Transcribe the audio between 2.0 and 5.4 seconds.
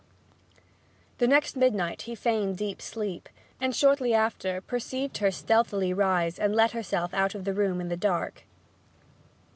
he feigned deep sleep, and shortly after perceived her